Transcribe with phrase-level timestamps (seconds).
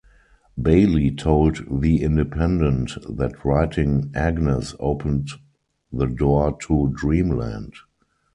[0.59, 5.27] Bayley told "The Independent" that writing "Agnes" "opened
[5.93, 7.75] the door" to "Dreamland".